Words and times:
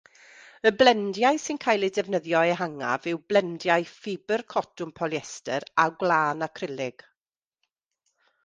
Y 0.67 0.69
blendiau 0.77 1.37
sy'n 1.41 1.59
cael 1.65 1.85
eu 1.87 1.91
defnyddio 1.97 2.41
ehangaf 2.53 3.05
yw 3.11 3.19
blendiau 3.33 3.87
ffibr 3.91 4.45
cotwm-polyester 4.55 5.69
a 5.85 5.89
gwlân-acrylig. 6.01 7.07